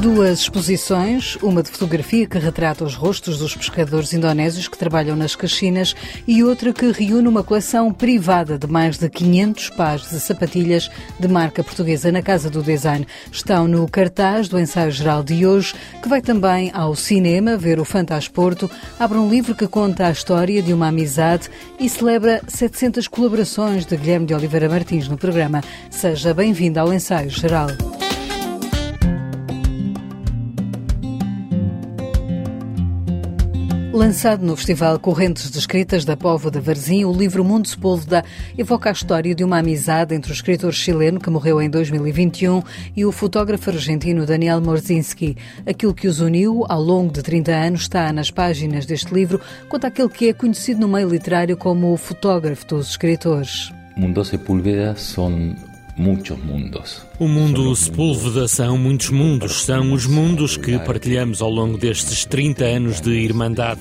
[0.00, 5.36] Duas exposições, uma de fotografia que retrata os rostos dos pescadores indonésios que trabalham nas
[5.36, 5.94] Caxinas
[6.26, 11.28] e outra que reúne uma coleção privada de mais de 500 pares de sapatilhas de
[11.28, 13.06] marca portuguesa na Casa do Design.
[13.30, 17.84] Estão no cartaz do ensaio geral de hoje, que vai também ao cinema ver o
[17.84, 23.84] Fantasporto, abre um livro que conta a história de uma amizade e celebra 700 colaborações
[23.84, 25.62] de Guilherme de Oliveira Martins no programa.
[25.90, 27.68] Seja bem-vindo ao ensaio geral.
[34.00, 38.24] Lançado no Festival Correntes de Escritas da Povo da Varzim, o livro Mundo Sepúlveda
[38.56, 42.62] evoca a história de uma amizade entre o escritor chileno, que morreu em 2021,
[42.96, 45.36] e o fotógrafo argentino Daniel Morzinski.
[45.66, 49.88] Aquilo que os uniu ao longo de 30 anos está nas páginas deste livro, conta
[49.88, 53.70] aquele que é conhecido no meio literário como o fotógrafo dos escritores.
[53.98, 55.54] Mundo Sepúlveda são
[56.00, 57.02] muitos mundos.
[57.18, 62.64] O mundo Sepúlveda são muitos mundos, são os mundos que partilhamos ao longo destes 30
[62.64, 63.80] anos de Irmandade.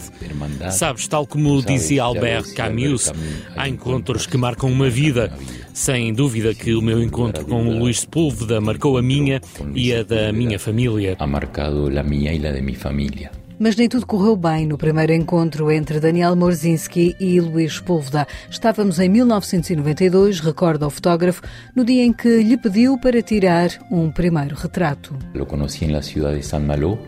[0.71, 3.11] Sabes, tal como dizia Albert Camus,
[3.55, 5.31] há encontros que marcam uma vida.
[5.73, 9.39] Sem dúvida que o meu encontro com o Luís Sepúlveda marcou a minha
[9.73, 11.15] e a da minha família.
[11.17, 13.31] Ha marcado a minha e a de minha família.
[13.59, 18.25] Mas nem tudo correu bem no primeiro encontro entre Daniel Morzinski e Luís Púlveda.
[18.49, 21.41] Estávamos em 1992, recorda o fotógrafo,
[21.75, 25.13] no dia em que lhe pediu para tirar um primeiro retrato.
[25.33, 26.99] Lo conocí en la ciudad de San Malo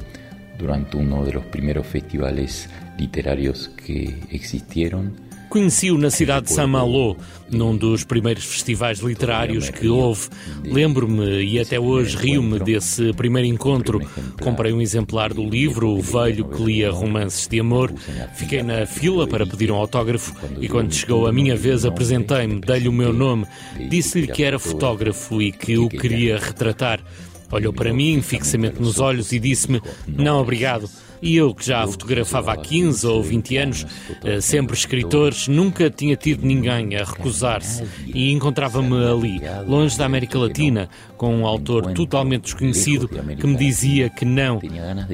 [0.59, 5.30] durante uno de los primeros festivales literarios que existieron.
[5.51, 7.17] Conheci-o na cidade de Saint-Malo,
[7.49, 10.29] num dos primeiros festivais literários que houve.
[10.63, 13.99] Lembro-me e até hoje rio-me desse primeiro encontro.
[14.41, 17.93] Comprei um exemplar do livro, O Velho que lia romances de amor.
[18.33, 22.87] Fiquei na fila para pedir um autógrafo e quando chegou a minha vez apresentei-me, dei-lhe
[22.87, 23.45] o meu nome,
[23.89, 27.01] disse-lhe que era fotógrafo e que o queria retratar.
[27.51, 30.89] Olhou para mim fixamente nos olhos e disse-me: Não, obrigado.
[31.21, 33.85] E eu, que já fotografava há 15 ou 20 anos,
[34.23, 37.83] eh, sempre escritores, nunca tinha tido ninguém a recusar-se.
[38.07, 44.09] E encontrava-me ali, longe da América Latina, com um autor totalmente desconhecido que me dizia
[44.09, 44.59] que não.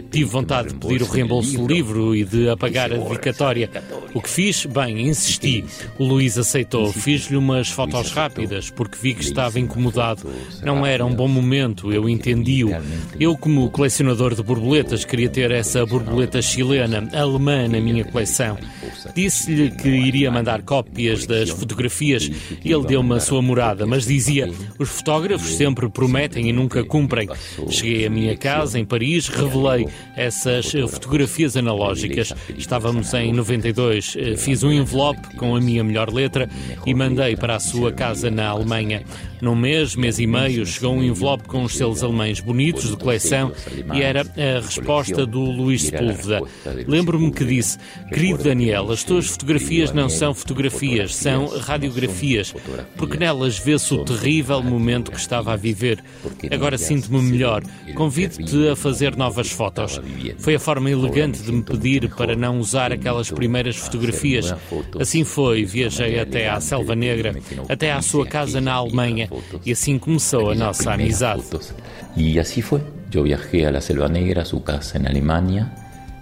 [0.09, 3.69] Tive vontade de pedir o reembolso do livro e de apagar a dedicatória.
[4.13, 4.65] O que fiz?
[4.65, 5.65] Bem, insisti.
[5.99, 6.91] O Luís aceitou.
[6.93, 10.23] Fiz-lhe umas fotos rápidas, porque vi que estava incomodado.
[10.63, 12.71] Não era um bom momento, eu entendi-o.
[13.19, 15.96] Eu, como colecionador de borboletas, queria ter essa borboleta
[16.41, 18.57] chilena, alemã, na minha coleção.
[19.15, 22.29] Disse-lhe que iria mandar cópias das fotografias
[22.63, 27.29] e ele deu-me a sua morada, mas dizia: os fotógrafos sempre prometem e nunca cumprem.
[27.69, 32.33] Cheguei à minha casa em Paris, revelei essas fotografias analógicas.
[32.57, 36.49] Estávamos em 92, fiz um envelope com a minha melhor letra
[36.85, 39.03] e mandei para a sua casa na Alemanha.
[39.39, 43.51] Num mês, mês e meio, chegou um envelope com os selos alemães bonitos de coleção
[43.93, 46.41] e era a resposta do Luís Sepúlveda.
[46.87, 47.77] Lembro-me que disse:
[48.09, 52.53] Querido Daniel, as tuas fotografias não são fotografias, são radiografias,
[52.95, 56.03] porque nelas vê-se o terrível momento que estava a viver.
[56.51, 57.63] Agora sinto-me melhor.
[57.95, 59.99] Convido-te a fazer novas fotos.
[60.37, 64.53] Foi a forma elegante de me pedir para não usar aquelas primeiras fotografias.
[64.99, 67.35] Assim foi, viajei até à Selva Negra,
[67.69, 69.29] até à sua casa na Alemanha,
[69.65, 71.43] e assim começou a nossa amizade.
[72.15, 72.81] E assim foi.
[73.13, 75.71] Eu viajei à Selva Negra, a sua casa na Alemanha,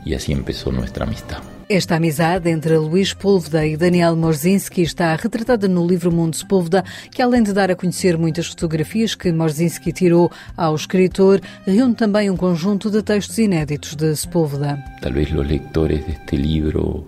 [0.06, 1.56] e assim começou nossa amistade.
[1.68, 7.24] Esta amizade entre Luís Púlveda e Daniel Morzinski está retratada no livro Mundo Sepúlveda, que
[7.24, 12.38] além de dar a conhecer muitas fotografias que Morzinski tirou ao escritor, reúne também um
[12.38, 14.78] conjunto de textos inéditos de Sepúlveda.
[15.02, 17.08] Talvez os leitores deste livro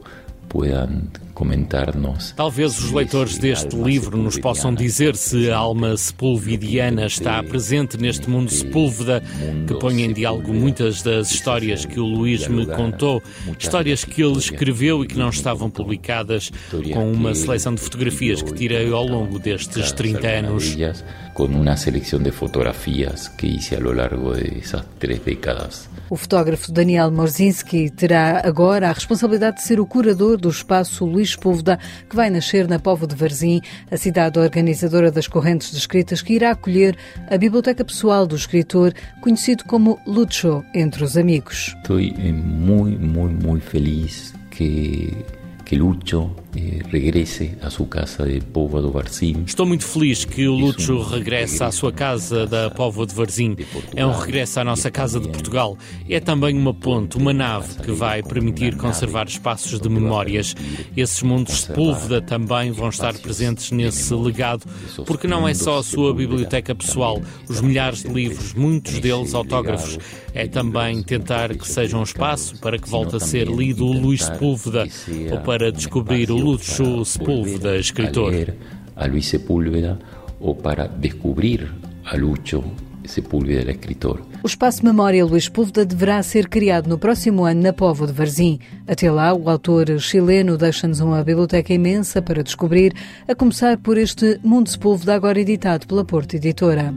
[0.49, 1.03] puedan
[1.33, 2.31] comentar-nos.
[2.35, 8.27] Talvez os leitores deste livro nos possam dizer se a alma sepulvidiana está presente neste
[8.27, 9.21] mundo sepúlveda,
[9.67, 13.21] que põe em diálogo muitas das histórias que o Luís me contou,
[13.59, 16.51] histórias que ele escreveu e que não estavam publicadas,
[16.91, 20.75] com uma seleção de fotografias que tirei ao longo destes 30 anos.
[21.35, 25.87] Com uma seleção de fotografias que hice a lo largo de essas três décadas.
[26.09, 31.35] O fotógrafo Daniel Morzinski terá agora a responsabilidade de ser o curador do espaço Luís
[31.35, 31.77] Púlveda,
[32.09, 33.61] que vai nascer na Povo de Varzim,
[33.91, 36.95] a cidade organizadora das correntes de escritas que irá acolher
[37.29, 41.75] a biblioteca pessoal do escritor, conhecido como Lucho entre os amigos.
[41.77, 45.13] Estou muito, muito, muito feliz que
[45.67, 49.43] que Lucho eh, regrese a sua casa de Póvoa do Varzim.
[49.45, 53.53] Estou muito feliz que o Lúcio regresse à sua casa da Póvoa de Varzim.
[53.93, 55.77] É um regresso à nossa casa de Portugal.
[56.09, 60.55] É também uma ponte, uma nave que vai permitir conservar espaços de memórias.
[60.95, 64.63] Esses mundos Sepúlveda também vão estar presentes nesse legado,
[65.05, 69.99] porque não é só a sua biblioteca pessoal, os milhares de livros, muitos deles autógrafos.
[70.33, 74.23] É também tentar que seja um espaço para que volte a ser lido o Luís
[74.23, 74.87] Sepúlveda
[75.31, 78.53] ou para descobrir o Lúcio Sepúlveda, escritor.
[78.95, 79.99] A Luís Sepúlveda
[80.39, 81.69] ou para descobrir
[82.05, 82.63] a Lúcio
[83.05, 84.21] Sepúlveda, escritor.
[84.43, 88.59] O Espaço Memória Luís Sepúlveda deverá ser criado no próximo ano na Povo de Varzim.
[88.87, 92.93] Até lá, o autor chileno deixa-nos uma biblioteca imensa para descobrir,
[93.27, 96.93] a começar por este Mundo Sepúlveda, agora editado pela Porto Editora.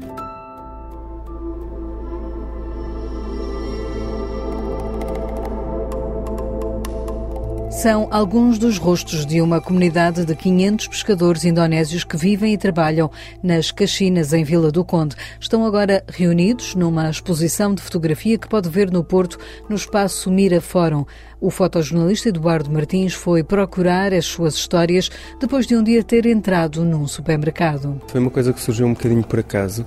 [7.81, 13.11] São alguns dos rostos de uma comunidade de 500 pescadores indonésios que vivem e trabalham
[13.43, 15.17] nas Caxinas, em Vila do Conde.
[15.41, 20.61] Estão agora reunidos numa exposição de fotografia que pode ver no Porto, no espaço Mira
[20.61, 21.07] Fórum.
[21.41, 25.11] O fotojornalista Eduardo Martins foi procurar as suas histórias
[25.41, 27.99] depois de um dia ter entrado num supermercado.
[28.09, 29.87] Foi uma coisa que surgiu um bocadinho por acaso,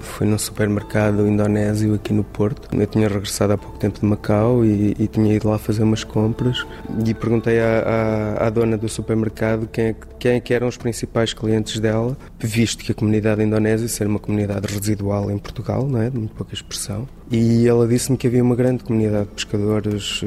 [0.00, 2.68] foi num supermercado indonésio aqui no Porto.
[2.78, 6.04] Eu tinha regressado há pouco tempo de Macau e, e tinha ido lá fazer umas
[6.04, 6.66] compras
[7.06, 10.76] e perguntei à, à, à dona do supermercado quem é, quem é que eram os
[10.76, 16.02] principais clientes dela, visto que a comunidade indonésia ser uma comunidade residual em Portugal, não
[16.02, 16.10] é?
[16.10, 17.08] de muito pouca expressão.
[17.30, 20.26] E ela disse-me que havia uma grande comunidade de pescadores uh,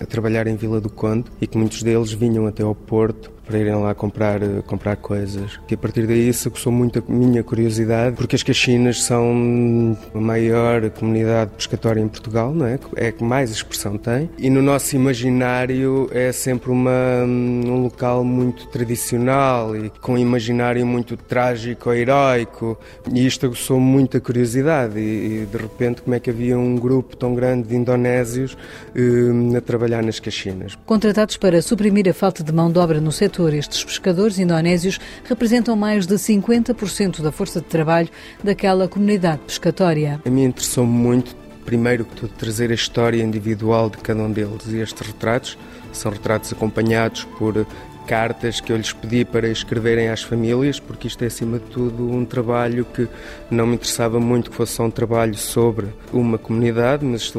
[0.00, 3.58] a trabalhar em Vila do Conde e que muitos deles vinham até ao Porto para
[3.58, 5.58] irem lá comprar, eh, comprar coisas.
[5.70, 10.20] E a partir daí isso aguçou muito a minha curiosidade, porque as Caxinas são a
[10.20, 12.78] maior comunidade pescatória em Portugal, não é?
[12.94, 14.28] É que mais expressão tem.
[14.38, 20.86] E no nosso imaginário é sempre uma, um local muito tradicional e com um imaginário
[20.86, 22.78] muito trágico, heroico.
[23.10, 24.98] E isto aguçou muita curiosidade.
[24.98, 28.58] E, e, de repente, como é que havia um grupo tão grande de indonésios
[28.94, 30.76] eh, a trabalhar nas Caxinas?
[30.84, 34.98] Contratados para suprimir a falta de mão de obra no setor setor, estes pescadores indonésios
[35.24, 38.08] representam mais de 50% da força de trabalho
[38.42, 40.20] daquela comunidade pescatória.
[40.26, 44.66] A mim interessou muito, primeiro que tudo, trazer a história individual de cada um deles.
[44.66, 45.56] E estes retratos
[45.92, 47.64] são retratos acompanhados por
[48.08, 52.10] cartas que eu lhes pedi para escreverem às famílias, porque isto é, acima de tudo,
[52.10, 53.06] um trabalho que
[53.50, 57.30] não me interessava muito que fosse um trabalho sobre uma comunidade, mas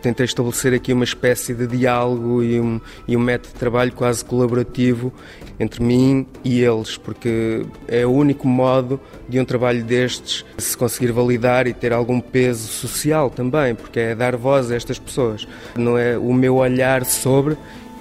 [0.00, 4.24] tentei estabelecer aqui uma espécie de diálogo e um, e um método de trabalho quase
[4.24, 5.12] colaborativo
[5.58, 11.10] entre mim e eles, porque é o único modo de um trabalho destes se conseguir
[11.10, 15.48] validar e ter algum peso social também, porque é dar voz a estas pessoas.
[15.76, 17.56] Não é o meu olhar sobre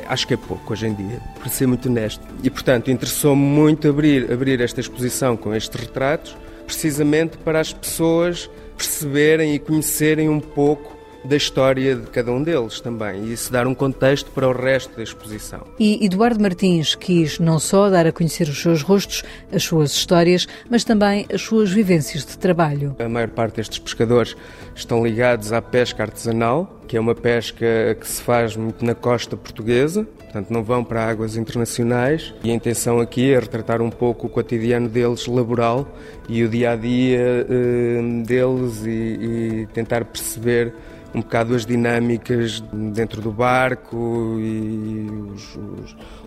[0.08, 2.26] acho que é pouco hoje em dia, para ser muito honesto.
[2.44, 8.50] E, portanto, interessou-me muito abrir, abrir esta exposição com estes retratos, precisamente para as pessoas
[8.76, 10.97] perceberem e conhecerem um pouco
[11.28, 14.96] da história de cada um deles também e isso dar um contexto para o resto
[14.96, 15.62] da exposição.
[15.80, 20.48] E Eduardo Martins quis não só dar a conhecer os seus rostos, as suas histórias,
[20.70, 22.96] mas também as suas vivências de trabalho.
[23.00, 24.36] A maior parte destes pescadores
[24.74, 29.36] estão ligados à pesca artesanal, que é uma pesca que se faz muito na costa
[29.36, 30.08] portuguesa,
[30.38, 34.30] portanto não vão para águas internacionais e a intenção aqui é retratar um pouco o
[34.30, 35.88] cotidiano deles laboral
[36.30, 40.74] e o dia a dia uh, deles e, e tentar perceber
[41.14, 45.60] um bocado as dinâmicas dentro do barco e os,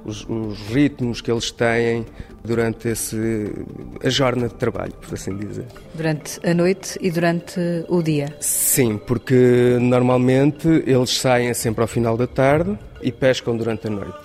[0.05, 2.07] os, os, ritmos que eles têm
[2.45, 3.52] durante esse,
[4.02, 5.66] a jornada de trabalho, por assim dizer.
[5.95, 8.35] Durante a noite e durante o dia?
[8.40, 14.19] Sim, porque normalmente eles saem sempre ao final da tarde e pescam durante a noite.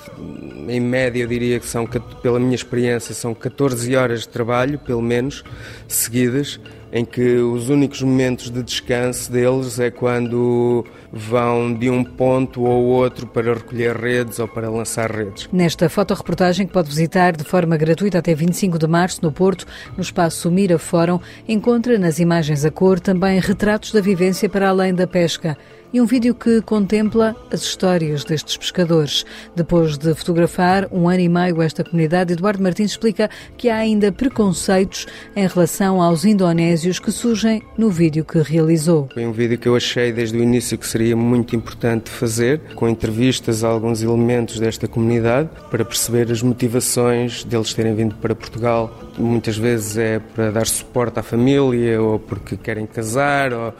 [0.67, 1.87] Em média, eu diria que são,
[2.21, 5.43] pela minha experiência, são 14 horas de trabalho, pelo menos,
[5.87, 6.59] seguidas,
[6.95, 12.81] em que os únicos momentos de descanso deles é quando vão de um ponto ao
[12.81, 15.49] outro para recolher redes ou para lançar redes.
[15.51, 20.01] Nesta fotoreportagem que pode visitar de forma gratuita até 25 de março no Porto, no
[20.01, 25.05] espaço Mira Fórum, encontra nas imagens a cor também retratos da vivência para além da
[25.05, 25.57] pesca
[25.95, 29.25] e um vídeo que contempla as histórias destes pescadores.
[29.55, 34.11] Depois de fotografar um ano e meio esta comunidade, Eduardo Martins explica que há ainda
[34.11, 39.07] preconceitos em relação aos indonésios que surgem no vídeo que realizou.
[39.13, 42.89] Foi um vídeo que eu achei desde o início que seria muito importante fazer, com
[42.89, 48.93] entrevistas a alguns elementos desta comunidade, para perceber as motivações deles terem vindo para Portugal.
[49.17, 53.73] Muitas vezes é para dar suporte à família, ou porque querem casar, ou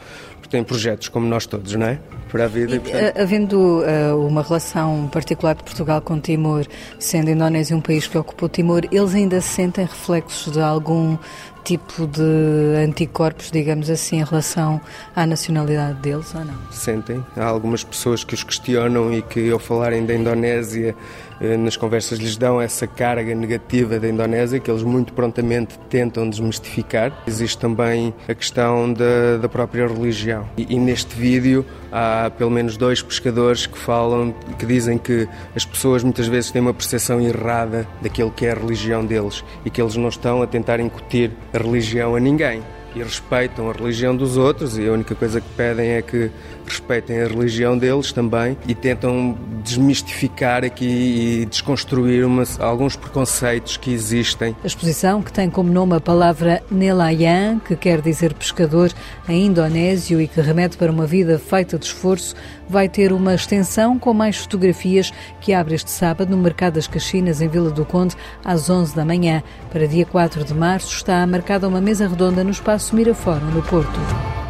[0.46, 1.98] porque tem projetos como nós todos, não é?
[2.30, 2.76] Para a vida.
[2.76, 3.20] E, portanto...
[3.20, 6.66] Havendo uh, uma relação particular de Portugal com Timor,
[6.98, 11.18] sendo a Indonésia um país que ocupou Timor, eles ainda sentem reflexos de algum
[11.64, 14.80] tipo de anticorpos, digamos assim, em relação
[15.16, 16.54] à nacionalidade deles ou não?
[16.70, 17.24] Sentem.
[17.36, 20.94] Há algumas pessoas que os questionam e que, ao falarem da Indonésia, eh,
[21.40, 27.12] nas conversas lhes dão essa carga negativa da Indonésia que eles muito prontamente tentam desmistificar.
[27.26, 30.48] Existe também a questão da, da própria religião.
[30.56, 35.64] E, e, neste vídeo há pelo menos dois pescadores que falam, que dizem que as
[35.64, 39.80] pessoas muitas vezes têm uma percepção errada daquilo que é a religião deles e que
[39.80, 42.62] eles não estão a tentar incutir a religião a ninguém
[42.96, 46.30] e respeitam a religião dos outros e a única coisa que pedem é que
[46.64, 52.24] respeitem a religião deles também e tentam desmistificar aqui e desconstruir
[52.58, 54.56] alguns preconceitos que existem.
[54.64, 58.90] A exposição, que tem como nome a palavra Nelayan, que quer dizer pescador
[59.28, 62.34] em indonésio e que remete para uma vida feita de esforço,
[62.68, 67.40] vai ter uma extensão com mais fotografias que abre este sábado no Mercado das Caxinas,
[67.40, 69.42] em Vila do Conde, às 11 da manhã.
[69.70, 74.45] Para dia 4 de março está marcada uma mesa redonda no Espaço Mirafora, no Porto.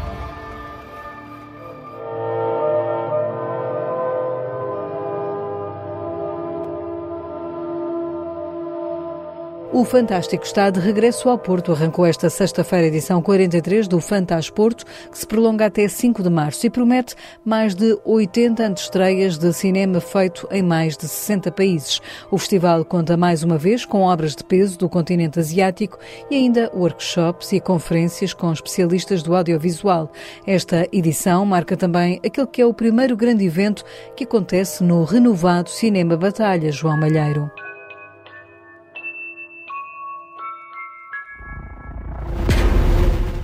[9.77, 11.71] O Fantástico está de regresso ao Porto.
[11.71, 16.67] Arrancou esta sexta-feira a edição 43 do Fantasporto, que se prolonga até 5 de março
[16.67, 17.15] e promete
[17.45, 22.01] mais de 80 antestreias de cinema feito em mais de 60 países.
[22.31, 25.99] O festival conta mais uma vez com obras de peso do continente asiático
[26.31, 30.11] e ainda workshops e conferências com especialistas do audiovisual.
[30.47, 33.85] Esta edição marca também aquele que é o primeiro grande evento
[34.17, 37.51] que acontece no renovado Cinema Batalha, João Malheiro.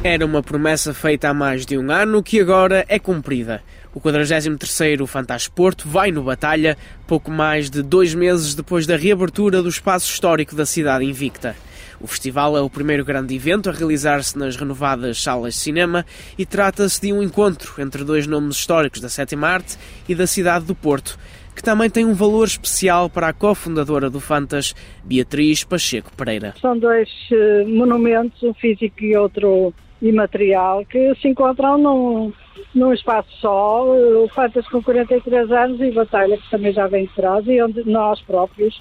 [0.05, 3.63] Era uma promessa feita há mais de um ano que agora é cumprida.
[3.95, 9.69] O 43º Fantasporto vai no Batalha, pouco mais de dois meses depois da reabertura do
[9.69, 11.55] espaço histórico da cidade invicta.
[12.01, 16.05] O festival é o primeiro grande evento a realizar-se nas renovadas salas de cinema
[16.37, 19.79] e trata-se de um encontro entre dois nomes históricos da sétima arte
[20.09, 21.17] e da cidade do Porto,
[21.55, 26.55] que também tem um valor especial para a cofundadora do Fantas, Beatriz Pacheco Pereira.
[26.61, 32.33] São dois uh, monumentos, um físico e outro imaterial que se encontram num,
[32.75, 37.15] num espaço só, o Fantas com 43 anos e Batalha, que também já vem de
[37.15, 38.77] trás, e onde nós próprios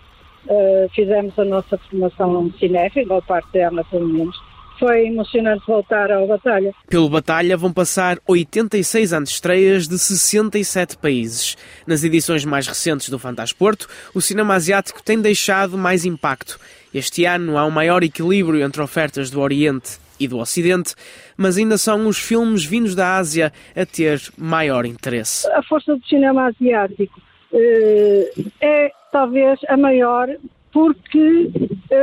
[0.47, 4.35] uh, fizemos a nossa formação cinéfila, ou parte dela pelo menos.
[4.79, 6.73] Foi emocionante voltar ao Batalha.
[6.89, 11.55] Pelo Batalha vão passar 86 anos estreias de 67 países.
[11.85, 16.59] Nas edições mais recentes do Fantasporto, o cinema asiático tem deixado mais impacto.
[16.91, 20.93] Este ano há um maior equilíbrio entre ofertas do Oriente e do Ocidente,
[21.35, 25.49] mas ainda são os filmes vindos da Ásia a ter maior interesse.
[25.51, 27.19] A força do cinema asiático
[27.53, 30.29] eh, é talvez a maior
[30.71, 31.49] porque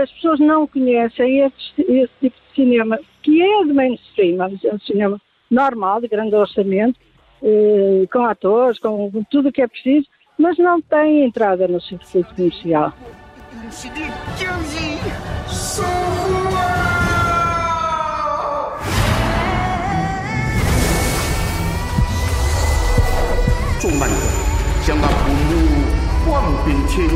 [0.03, 4.81] as pessoas não conhecem esse, esse tipo de cinema, que é de mainstream, é um
[4.81, 5.21] cinema
[5.51, 6.99] normal, de grande orçamento,
[7.43, 10.07] eh, com atores, com tudo o que é preciso,
[10.39, 12.93] mas não tem entrada no circuito comercial.
[23.80, 24.16] 众慢者，
[24.86, 27.10] 将那古墓望冰天。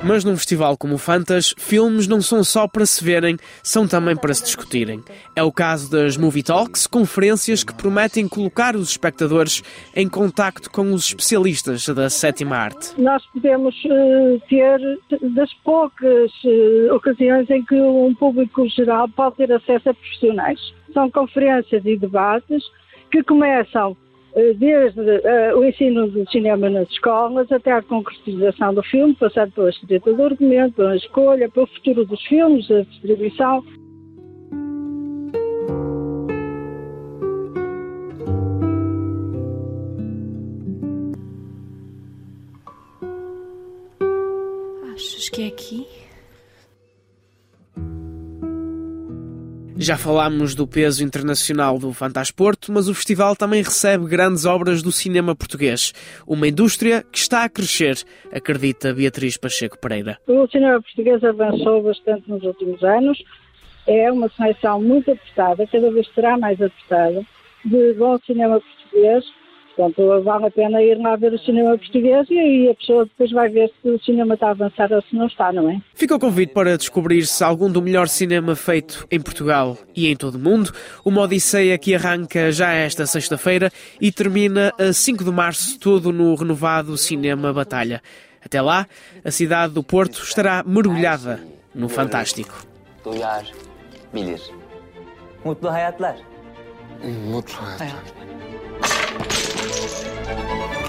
[0.00, 4.16] Mas num festival como o Fantas, filmes não são só para se verem, são também
[4.16, 5.02] para se discutirem.
[5.34, 9.60] É o caso das Movie Talks, conferências que prometem colocar os espectadores
[9.94, 12.94] em contacto com os especialistas da sétima arte.
[12.96, 14.78] Nós podemos uh, ter
[15.34, 20.60] das poucas uh, ocasiões em que um público geral pode ter acesso a profissionais.
[20.93, 22.63] são conferências e debates
[23.11, 23.97] que começam
[24.35, 29.51] eh, desde uh, o ensino do cinema nas escolas até a concretização do filme, passando
[29.51, 33.63] pela escrita do argumento, pela escolha, pelo futuro dos filmes, a distribuição.
[44.95, 46.02] Achas que é aqui?
[49.77, 54.91] Já falámos do peso internacional do Fantasporto, mas o festival também recebe grandes obras do
[54.91, 55.93] cinema português.
[56.27, 57.97] Uma indústria que está a crescer,
[58.31, 60.19] acredita Beatriz Pacheco Pereira.
[60.27, 63.17] O cinema português avançou bastante nos últimos anos.
[63.87, 67.25] É uma seleção muito apertada, cada vez será mais apertada,
[67.65, 69.25] de bom cinema português,
[69.75, 73.31] Portanto, vale a pena ir lá ver o cinema português e aí a pessoa depois
[73.31, 75.81] vai ver se o cinema está a avançar ou se não está, não é?
[75.95, 80.15] Fica o convite para descobrir se algum do melhor cinema feito em Portugal e em
[80.15, 80.71] todo o mundo.
[81.03, 86.35] Uma Odisseia que arranca já esta sexta-feira e termina a 5 de março, todo no
[86.35, 88.01] renovado Cinema Batalha.
[88.45, 88.85] Até lá,
[89.25, 91.39] a cidade do Porto estará mergulhada
[91.73, 92.63] no fantástico.
[93.03, 93.43] Duyar,
[94.13, 94.39] bilir.
[95.43, 96.17] Mutlu hayatlar.
[97.01, 98.32] Mutlu hayatlar.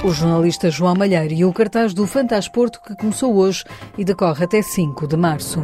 [0.04, 3.64] O jornalista João Malheiro e o cartaz do Fantasporto que começou hoje
[3.96, 5.60] e decorre até 5 de março.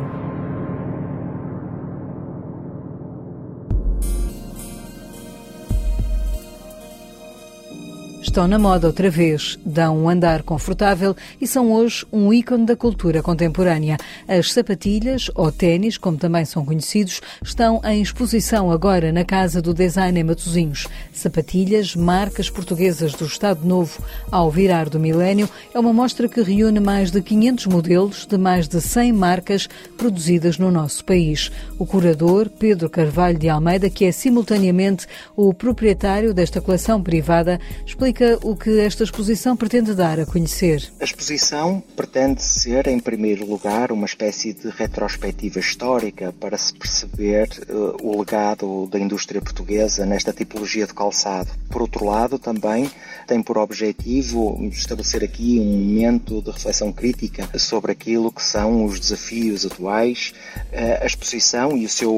[8.30, 12.76] Estão na moda outra vez, dão um andar confortável e são hoje um ícone da
[12.76, 13.96] cultura contemporânea.
[14.28, 19.74] As sapatilhas, ou ténis, como também são conhecidos, estão em exposição agora na Casa do
[19.74, 20.86] Design em Matosinhos.
[21.12, 26.78] Sapatilhas, marcas portuguesas do Estado Novo ao virar do milénio, é uma mostra que reúne
[26.78, 29.68] mais de 500 modelos de mais de 100 marcas
[29.98, 31.50] produzidas no nosso país.
[31.80, 38.19] O curador, Pedro Carvalho de Almeida, que é simultaneamente o proprietário desta coleção privada, explica
[38.20, 40.92] explica o que esta exposição pretende dar a conhecer.
[41.00, 47.48] A exposição pretende ser, em primeiro lugar, uma espécie de retrospectiva histórica para se perceber
[47.68, 51.50] uh, o legado da indústria portuguesa nesta tipologia de calçado.
[51.70, 52.90] Por outro lado, também
[53.26, 59.00] tem por objetivo estabelecer aqui um momento de reflexão crítica sobre aquilo que são os
[59.00, 60.34] desafios atuais.
[60.72, 62.12] Uh, a exposição e o seu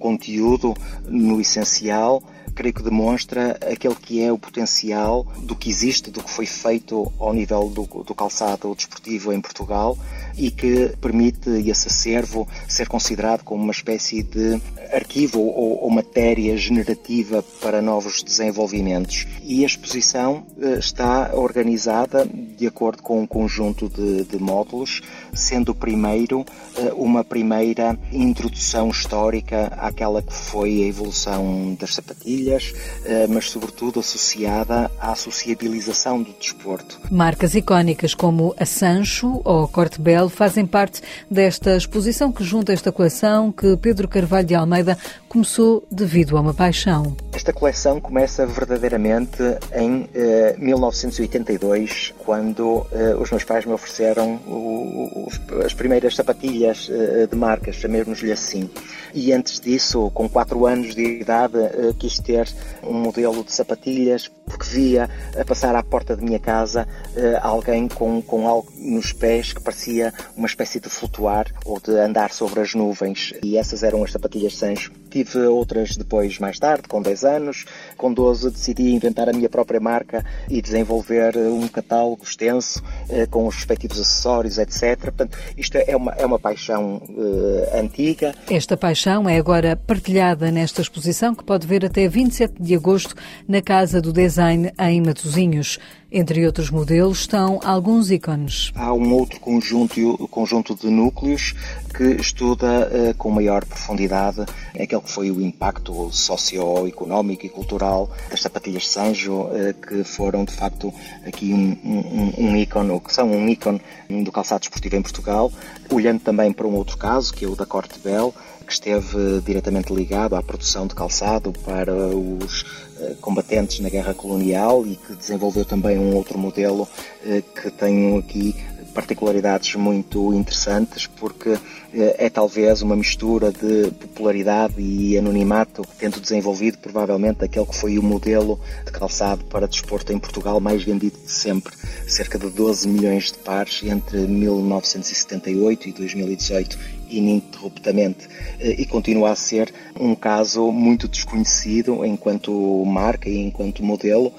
[0.00, 0.74] conteúdo,
[1.06, 2.22] no essencial,
[2.54, 7.12] creio que demonstra aquele que é o potencial do que existe, do que foi feito
[7.18, 9.98] ao nível do, do calçado desportivo em Portugal
[10.36, 14.60] e que permite esse acervo ser considerado como uma espécie de
[14.92, 19.26] arquivo ou, ou, matéria generativa para novos desenvolvimentos.
[19.42, 25.70] E a exposição eh, está organizada de acordo com um conjunto de, de módulos, sendo
[25.70, 26.44] o primeiro
[26.76, 34.00] eh, uma primeira introdução histórica àquela que foi a evolução das sapatilhas, eh, mas sobretudo
[34.00, 37.00] associada à sociabilização do desporto.
[37.10, 42.92] Marcas icónicas como a Sancho ou Corte Bell fazem parte desta exposição que junta esta
[42.92, 44.98] coleção que Pedro Carvalho de Almeida
[45.28, 47.16] começou devido a uma paixão.
[47.34, 49.42] Esta coleção começa verdadeiramente
[49.74, 56.88] em eh, 1982, quando eh, os meus pais me ofereceram o, o, as primeiras sapatilhas
[56.88, 58.70] eh, de marca, chamemos-lhe assim.
[59.12, 62.48] E antes disso, com 4 anos de idade, eh, quis ter
[62.84, 67.88] um modelo de sapatilhas porque via a passar à porta de minha casa eh, alguém
[67.88, 72.60] com, com algo nos pés que parecia uma espécie de flutuar ou de andar sobre
[72.60, 73.32] as nuvens.
[73.42, 74.92] E essas eram as sapatilhas Sancho.
[75.10, 77.64] Tive outras depois, mais tarde, com 10 anos.
[77.96, 83.46] Com 12 decidi inventar a minha própria marca e desenvolver um catálogo extenso eh, com
[83.46, 84.98] os respectivos acessórios, etc.
[85.00, 88.34] Portanto, isto é uma, é uma paixão uh, antiga.
[88.50, 93.14] Esta paixão é agora partilhada nesta exposição que pode ver até 27 de agosto
[93.46, 95.78] na Casa do Design em Matosinhos.
[96.10, 98.72] Entre outros modelos estão alguns ícones.
[98.74, 101.54] Há um outro conjunto, conjunto de núcleos
[101.96, 108.42] que estuda uh, com maior profundidade aquele que foi o impacto socioeconómico e cultural das
[108.42, 110.92] sapatilhas Sanjo, uh, que foram de facto
[111.24, 113.80] aqui um, um, um ícone, ou que são um ícone
[114.24, 115.52] do calçado esportivo em Portugal,
[115.90, 118.34] olhando também para um outro caso, que é o da Corte Bell,
[118.64, 122.64] que esteve diretamente ligado à produção de calçado para os
[123.00, 126.88] eh, combatentes na guerra colonial e que desenvolveu também um outro modelo
[127.26, 128.54] eh, que tem aqui
[128.94, 131.58] particularidades muito interessantes porque
[131.92, 137.98] eh, é talvez uma mistura de popularidade e anonimato, tendo desenvolvido provavelmente aquele que foi
[137.98, 141.74] o modelo de calçado para desporto em Portugal mais vendido de sempre,
[142.06, 146.78] cerca de 12 milhões de pares entre 1978 e 2018
[147.18, 148.28] ininterruptamente
[148.60, 154.32] e continua a ser um caso muito desconhecido enquanto marca e enquanto modelo,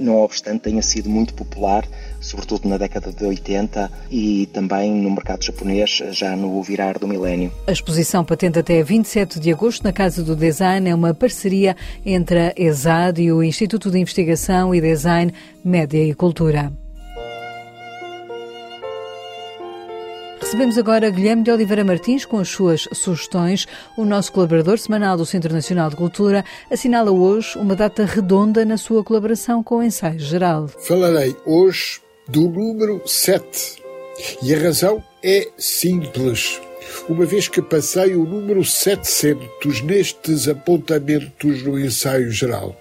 [0.00, 1.86] não obstante tenha sido muito popular,
[2.20, 7.52] sobretudo na década de 80 e também no mercado japonês já no virar do milénio.
[7.66, 12.38] A exposição patente até 27 de agosto na Casa do Design é uma parceria entre
[12.38, 15.32] a ESAD e o Instituto de Investigação e Design
[15.64, 16.72] Média e Cultura.
[20.56, 23.66] Recebemos agora Guilherme de Oliveira Martins com as suas sugestões.
[23.94, 28.78] O nosso colaborador semanal do Centro Nacional de Cultura assinala hoje uma data redonda na
[28.78, 30.66] sua colaboração com o Ensaio Geral.
[30.66, 33.82] Falarei hoje do número 7
[34.42, 36.58] e a razão é simples.
[37.06, 42.74] Uma vez que passei o número 700 nestes apontamentos no Ensaio Geral.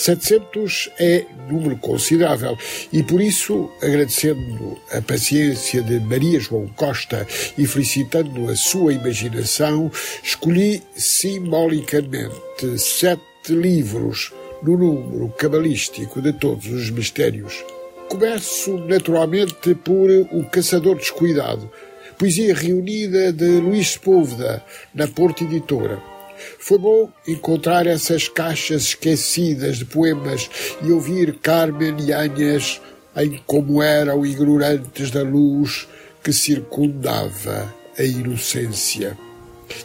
[0.00, 2.56] 700 é número considerável
[2.90, 7.26] e por isso, agradecendo a paciência de Maria João Costa
[7.58, 14.32] e felicitando a sua imaginação, escolhi simbolicamente sete livros
[14.62, 17.62] no número cabalístico de todos os mistérios.
[18.08, 21.70] Começo naturalmente por O Caçador Descuidado,
[22.18, 26.19] poesia reunida de Luís Sepúlveda, na Porta Editora.
[26.58, 30.50] Foi bom encontrar essas caixas esquecidas de poemas
[30.82, 32.80] e ouvir Carmen Yanhas
[33.16, 35.88] em como eram ignorantes da luz
[36.22, 39.18] que circundava a inocência.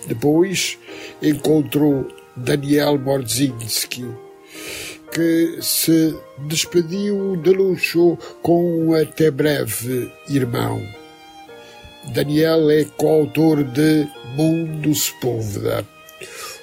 [0.08, 0.78] Depois
[1.22, 4.06] encontrou Daniel Morzinski,
[5.12, 6.16] que se
[6.48, 10.82] despediu de luxo com um até breve irmão.
[12.14, 15.95] Daniel é coautor de Mundo Sepúlveda.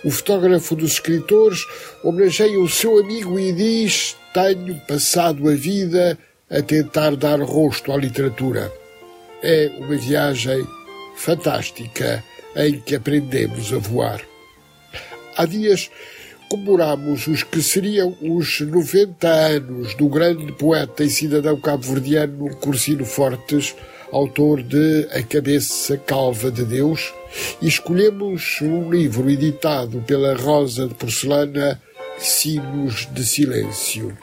[0.05, 1.65] O fotógrafo dos escritores
[2.03, 6.19] homenageia o seu amigo e diz: Tenho passado a vida
[6.51, 8.73] a tentar dar rosto à literatura.
[9.43, 10.67] É uma viagem
[11.17, 12.23] fantástica
[12.57, 14.21] em que aprendemos a voar.
[15.37, 15.91] Há dias
[16.49, 23.75] comemoramos os que seriam os 90 anos do grande poeta e cidadão cabo-verdiano Cursino Fortes,
[24.13, 27.13] autor de A Cabeça Calva de Deus,
[27.63, 31.81] e escolhemos um livro editado pela Rosa de Porcelana,
[32.19, 34.17] Sinos de Silêncio.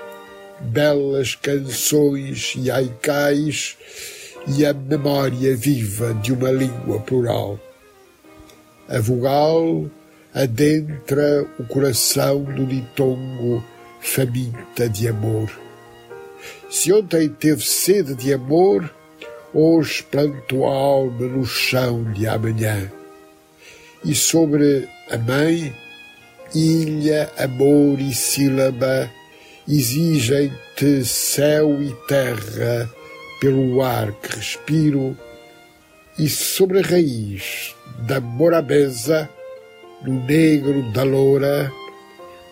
[0.62, 3.78] Belas canções e haikais
[4.48, 7.60] e a memória viva de uma língua plural.
[8.88, 9.90] A vogal
[10.34, 13.64] adentra o coração do ditongo
[14.00, 15.50] faminta de amor.
[16.70, 18.94] Se ontem teve sede de amor,
[19.54, 22.92] hoje plantou a alma no chão de amanhã.
[24.04, 25.76] E sobre a mãe,
[26.54, 29.10] ilha, amor e sílaba
[29.68, 32.90] exigem-te céu e terra
[33.40, 35.16] pelo ar que respiro,
[36.18, 39.30] e sobre a raiz da morabeza,
[40.02, 41.72] no negro da loura,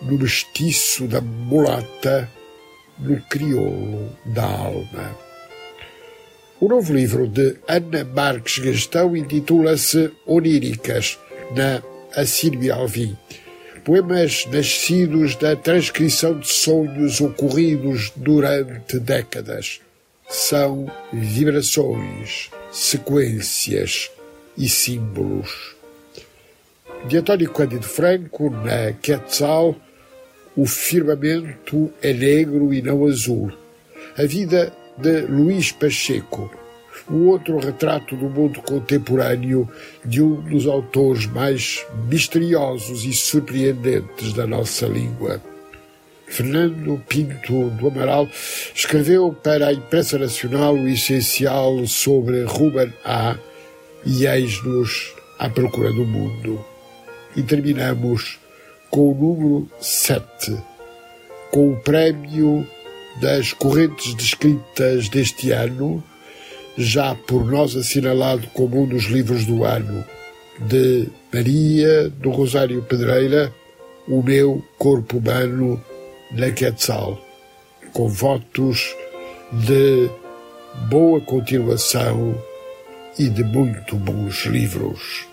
[0.02, 2.30] no mestiço da mulata,
[2.98, 5.27] no crioulo da alma.
[6.60, 11.18] O novo livro de Ana Marques Gastão intitula-se Oníricas,
[11.54, 11.82] na
[12.14, 13.16] Assírio Alvim.
[13.84, 19.80] Poemas nascidos da transcrição de sonhos ocorridos durante décadas.
[20.28, 24.10] São vibrações, sequências
[24.56, 25.78] e símbolos
[27.06, 29.76] de António Cândido Franco, na Quetzal,
[30.56, 33.52] o firmamento é negro e não azul.
[34.16, 36.50] A vida de Luís Pacheco,
[37.08, 39.68] o outro retrato do mundo contemporâneo
[40.04, 45.40] de um dos autores mais misteriosos e surpreendentes da nossa língua.
[46.26, 48.28] Fernando Pinto do Amaral
[48.74, 53.36] escreveu para a imprensa nacional o essencial sobre Ruben A.
[54.04, 56.62] e eis-nos à procura do mundo
[57.34, 58.38] e terminamos
[58.90, 60.56] com o número 7,
[61.50, 62.66] com o prémio
[63.20, 66.02] das correntes descritas deste ano,
[66.76, 70.04] já por nós assinalado como um dos livros do ano,
[70.60, 73.52] de Maria do Rosário Pedreira,
[74.06, 75.82] O Meu Corpo Humano
[76.32, 77.18] na Quetzal,
[77.92, 78.94] com votos
[79.52, 80.10] de
[80.88, 82.34] boa continuação
[83.18, 85.26] e de muito bons livros.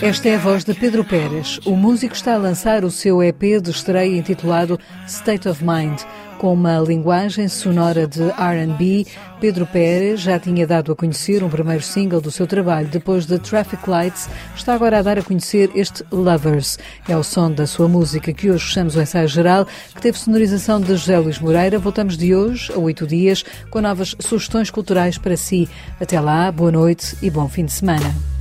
[0.00, 1.58] Esta é a voz de Pedro Pérez.
[1.64, 6.00] O músico está a lançar o seu EP de estreia intitulado State of Mind.
[6.38, 9.08] Com uma linguagem sonora de RB,
[9.40, 12.86] Pedro Pérez já tinha dado a conhecer um primeiro single do seu trabalho.
[12.86, 16.78] Depois de Traffic Lights, está agora a dar a conhecer este Lovers.
[17.08, 20.80] É o som da sua música que hoje fechamos o ensaio geral, que teve sonorização
[20.80, 21.76] de José Luís Moreira.
[21.76, 25.68] Voltamos de hoje a oito dias com novas sugestões culturais para si.
[26.00, 28.37] Até lá, boa noite e bom fim de semana.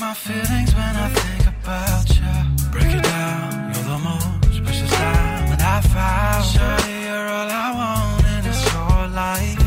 [0.00, 2.70] My feelings when I think about you.
[2.72, 6.44] Break it down, you're the most precious diamond I found.
[6.46, 9.60] Shawty, you're all I want and it's your life.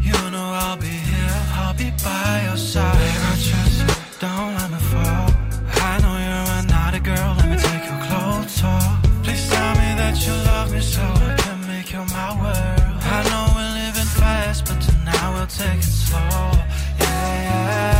[0.00, 2.96] You know I'll be here, I'll be by your side.
[2.96, 3.88] Babe, I trust you,
[4.24, 5.28] don't let me fall.
[5.88, 9.02] I know you're another girl, let me take your clothes off.
[9.24, 12.96] Please tell me that you love me so I can make you my world.
[13.16, 16.18] I know we're living fast, but tonight we'll take it slow.
[16.98, 17.99] Yeah, yeah.